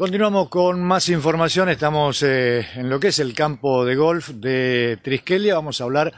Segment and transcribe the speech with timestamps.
[0.00, 1.68] Continuamos con más información.
[1.68, 5.56] Estamos eh, en lo que es el campo de golf de Triskelia.
[5.56, 6.10] Vamos a hablar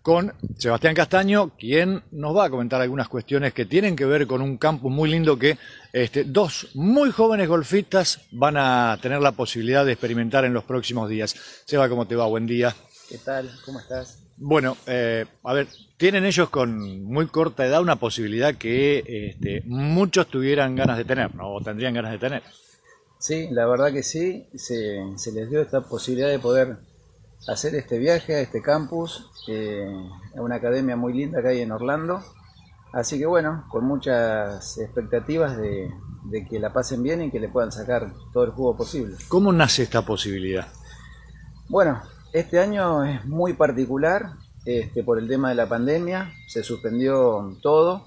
[0.00, 4.40] con Sebastián Castaño, quien nos va a comentar algunas cuestiones que tienen que ver con
[4.40, 5.58] un campo muy lindo que
[5.92, 11.10] este, dos muy jóvenes golfistas van a tener la posibilidad de experimentar en los próximos
[11.10, 11.36] días.
[11.66, 12.24] Seba, ¿cómo te va?
[12.24, 12.74] Buen día.
[13.06, 13.50] ¿Qué tal?
[13.66, 14.18] ¿Cómo estás?
[14.38, 15.66] Bueno, eh, a ver,
[15.98, 21.34] tienen ellos con muy corta edad una posibilidad que este, muchos tuvieran ganas de tener,
[21.34, 21.52] ¿no?
[21.52, 22.42] O tendrían ganas de tener.
[23.26, 26.78] Sí, la verdad que sí, se, les dio esta posibilidad de poder
[27.48, 29.84] hacer este viaje a este campus, eh,
[30.36, 32.22] a una academia muy linda que hay en Orlando.
[32.92, 35.90] Así que bueno, con muchas expectativas de,
[36.48, 39.16] que la pasen bien y que le puedan sacar todo el jugo posible.
[39.26, 40.68] ¿Cómo nace esta posibilidad?
[41.68, 42.00] Bueno,
[42.32, 44.34] este año es muy particular
[44.64, 48.06] este, por el tema de la pandemia, se suspendió todo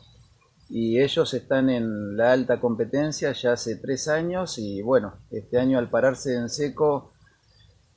[0.69, 5.79] y ellos están en la alta competencia ya hace tres años y bueno, este año
[5.79, 7.11] al pararse en seco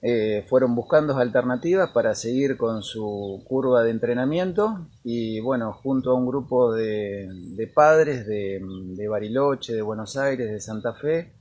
[0.01, 6.15] eh, fueron buscando alternativas para seguir con su curva de entrenamiento y bueno, junto a
[6.15, 11.35] un grupo de, padres de, Bariloche, de Buenos Aires, de Santa Fe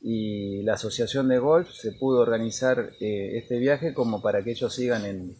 [0.00, 4.72] y la Asociación de Golf se pudo organizar eh, este viaje como para que ellos
[4.72, 5.36] sigan en,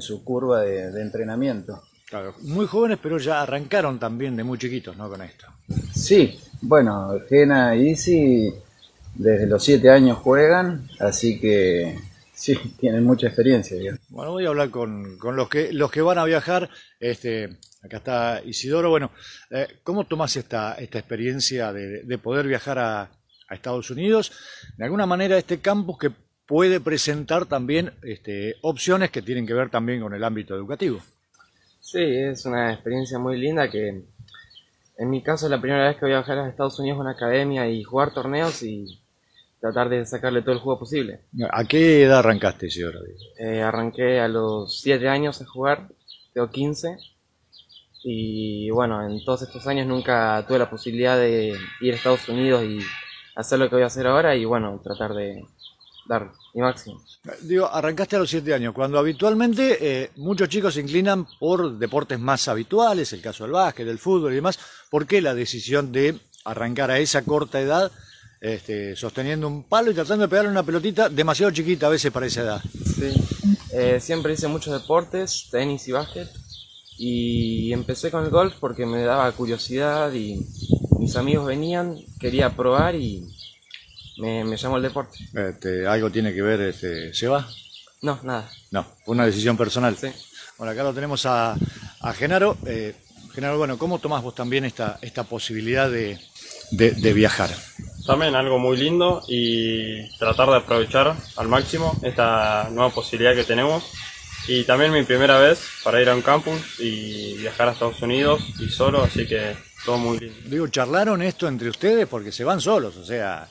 [0.00, 1.82] su curva de entrenamiento.
[2.10, 5.08] Claro, muy jóvenes, pero ya arrancaron también de muy chiquitos, ¿no?
[5.08, 5.46] Con esto.
[5.94, 8.52] Sí, bueno, Gena y Isi
[9.14, 11.96] desde los siete años juegan, así que
[12.34, 13.76] sí, tienen mucha experiencia.
[14.08, 16.68] Bueno, voy a hablar con, los, que, los que van a viajar.
[16.98, 18.90] Este, acá está Isidoro.
[18.90, 19.12] Bueno,
[19.50, 24.32] eh, ¿cómo tomas esta, esta experiencia de, poder viajar a, a, Estados Unidos?
[24.76, 26.10] De alguna manera, este campus que
[26.44, 31.00] puede presentar también este, opciones que tienen que ver también con el ámbito educativo.
[31.80, 34.04] Sí, es una experiencia muy linda que
[34.96, 37.00] en mi caso es la primera vez que voy a viajar a Estados Unidos a
[37.00, 39.00] una academia y jugar torneos y
[39.58, 41.20] tratar de sacarle todo el juego posible.
[41.50, 42.94] ¿A qué edad arrancaste, señor?
[43.38, 45.88] Eh, arranqué a los 7 años a jugar,
[46.34, 46.98] tengo 15
[48.02, 52.62] y bueno, en todos estos años nunca tuve la posibilidad de ir a Estados Unidos
[52.64, 52.80] y
[53.34, 55.44] hacer lo que voy a hacer ahora y bueno, tratar de
[56.10, 57.00] dar mi máximo.
[57.42, 62.18] Digo, arrancaste a los 7 años, cuando habitualmente eh, muchos chicos se inclinan por deportes
[62.18, 64.58] más habituales, el caso del básquet, del fútbol y demás.
[64.90, 67.92] ¿Por qué la decisión de arrancar a esa corta edad
[68.40, 72.26] este, sosteniendo un palo y tratando de pegarle una pelotita demasiado chiquita a veces para
[72.26, 72.62] esa edad?
[72.96, 73.12] Sí,
[73.72, 76.28] eh, siempre hice muchos deportes, tenis y básquet.
[76.98, 80.44] Y empecé con el golf porque me daba curiosidad y
[80.98, 83.26] mis amigos venían, quería probar y
[84.20, 85.18] me, me llamó el deporte.
[85.34, 87.46] Este, ¿Algo tiene que ver, este, Seba?
[88.02, 88.48] No, nada.
[88.70, 89.96] No, fue una decisión personal.
[89.96, 90.08] Sí.
[90.58, 91.56] Bueno, acá lo tenemos a,
[92.00, 92.56] a Genaro.
[92.66, 92.94] Eh,
[93.32, 96.18] Genaro, bueno, ¿cómo tomás vos también esta, esta posibilidad de,
[96.70, 97.50] de, viajar?
[98.06, 103.84] También algo muy lindo y tratar de aprovechar al máximo esta nueva posibilidad que tenemos.
[104.48, 108.42] Y también mi primera vez para ir a un campus y viajar a Estados Unidos
[108.58, 109.54] y solo, así que
[109.84, 110.36] todo muy lindo.
[110.46, 112.08] Digo, ¿charlaron esto entre ustedes?
[112.08, 113.48] Porque se van solos, o sea,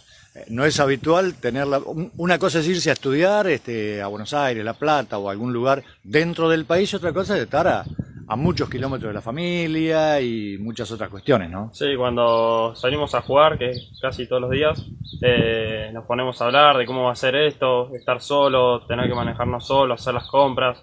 [0.49, 1.81] no es habitual tenerla.
[2.17, 5.83] Una cosa es irse a estudiar este, a Buenos Aires, La Plata o algún lugar
[6.03, 7.85] dentro del país, otra cosa es estar a,
[8.35, 11.71] muchos kilómetros de la familia y muchas otras cuestiones, ¿no?
[11.73, 14.85] Sí, cuando salimos a jugar, que casi todos los días,
[15.23, 19.15] eh, nos ponemos a hablar de cómo va a ser esto, estar solo, tener que
[19.15, 20.77] manejarnos solo, hacer las compras.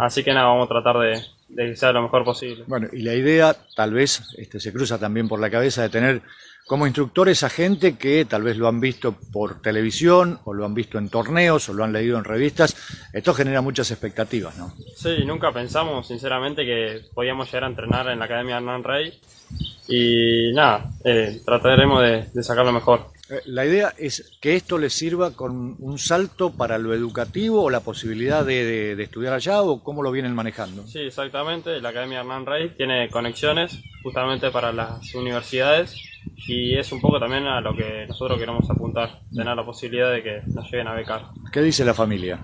[0.00, 2.64] Así que nada, vamos a tratar de, de que sea lo mejor posible.
[2.66, 6.22] Bueno, y la idea tal vez este, se cruza también por la cabeza de tener
[6.70, 10.72] como instructores a gente que tal vez lo han visto por televisión o lo han
[10.72, 12.76] visto en torneos o lo han leído en revistas.
[13.12, 14.72] Esto genera muchas expectativas, ¿no?
[14.94, 19.18] Sí, nunca pensamos sinceramente que podíamos llegar a entrenar en la Academia Hernán Rey
[19.88, 23.06] y nada, eh, trataremos de, sacarlo mejor.
[23.30, 27.70] Eh, la idea es que esto les sirva con un salto para lo educativo o
[27.70, 30.86] la posibilidad de, de, estudiar allá o cómo lo vienen manejando.
[30.86, 31.80] Sí, exactamente.
[31.80, 35.94] La Academia Hernán Rey tiene conexiones justamente para las universidades
[36.48, 40.22] y es un poco también a lo que nosotros queremos apuntar, tener la posibilidad de
[40.22, 41.26] que nos lleguen a becar.
[41.52, 42.40] ¿Qué dice la familia?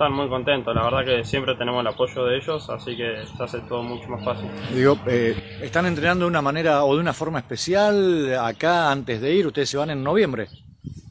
[0.00, 3.42] Están muy contentos, la verdad que siempre tenemos el apoyo de ellos, así que se
[3.42, 4.48] hace todo mucho más fácil.
[4.74, 9.34] Digo, eh, ¿están entrenando de una manera o de una forma especial acá antes de
[9.34, 9.46] ir?
[9.46, 10.48] ¿Ustedes se van en noviembre?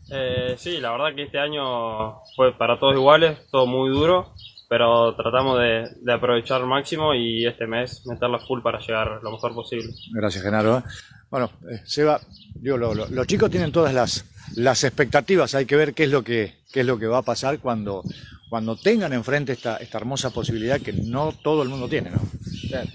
[0.09, 4.33] Eh, sí, la verdad que este año fue para todos iguales, todo muy duro,
[4.67, 9.53] pero tratamos de, aprovechar al máximo y este mes meterla full para llegar lo mejor
[9.53, 9.93] posible.
[10.13, 10.81] Gracias, Genaro.
[11.29, 12.19] Bueno, eh, Seba,
[12.55, 14.25] digo, los chicos tienen todas las,
[14.55, 17.21] las expectativas, hay que ver qué es lo que, qué es lo que va a
[17.21, 18.01] pasar cuando,
[18.49, 22.21] cuando tengan enfrente esta, esta hermosa posibilidad que no todo el mundo tiene, ¿no?
[22.67, 22.89] Claro.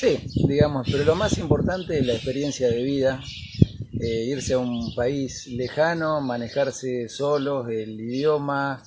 [0.00, 0.18] Sí,
[0.48, 3.22] digamos, pero lo más importante es la experiencia de vida,
[4.00, 8.82] eh, irse a un país lejano, manejarse solos, el idioma,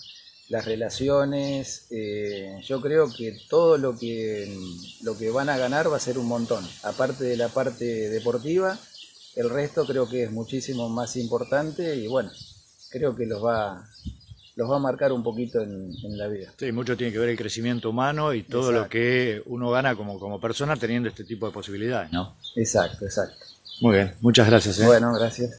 [0.49, 1.87] las relaciones.
[1.91, 4.57] eh, yo creo que todo lo que,
[5.01, 6.65] lo que van a ganar va a ser un montón.
[6.83, 8.77] Aparte de la parte deportiva,
[9.35, 12.31] el resto creo que es muchísimo más importante y bueno,
[12.89, 13.87] creo que los va,
[14.57, 16.51] los va a marcar un poquito en, en la vida.
[16.57, 18.89] Sí, mucho tiene que ver el crecimiento humano y todo lo Exacto.
[18.91, 22.35] que uno gana como, como persona teniendo este tipo de posibilidades, ¿no?
[22.55, 23.45] Exacto, exacto.
[23.81, 24.79] Muy bien, muchas gracias.
[24.79, 24.85] ¿eh?
[24.85, 25.55] Bueno, gracias.